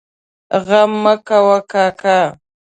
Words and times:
غم 0.65 0.91
مه 1.03 1.13
کوه 1.27 1.57
کاکا! 1.71 2.19